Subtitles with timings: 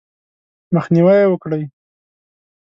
[0.75, 1.63] مخنیوی یې وکړئ: